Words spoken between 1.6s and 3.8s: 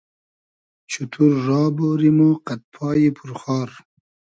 بۉری مۉ قئد پایی پور خار